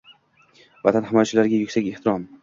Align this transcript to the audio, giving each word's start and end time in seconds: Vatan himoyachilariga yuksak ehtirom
Vatan 0.87 1.05
himoyachilariga 1.09 1.59
yuksak 1.65 1.91
ehtirom 1.91 2.25